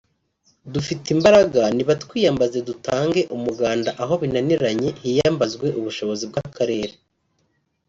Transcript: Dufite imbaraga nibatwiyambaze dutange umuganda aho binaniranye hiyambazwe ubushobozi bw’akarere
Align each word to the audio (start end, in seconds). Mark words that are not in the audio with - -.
Dufite 0.73 1.05
imbaraga 1.15 1.61
nibatwiyambaze 1.75 2.59
dutange 2.69 3.21
umuganda 3.35 3.89
aho 4.01 4.13
binaniranye 4.21 4.89
hiyambazwe 5.01 5.67
ubushobozi 5.79 6.23
bw’akarere 6.31 6.93